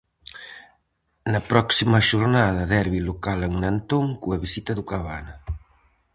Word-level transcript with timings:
Na 1.31 1.41
próxima 1.51 1.99
xornada, 2.09 2.69
derbi 2.73 2.99
local 3.09 3.39
en 3.47 3.53
Nantón, 3.63 4.05
coa 4.21 4.41
visita 4.45 4.71
do 4.75 4.83
Cabana. 4.91 5.33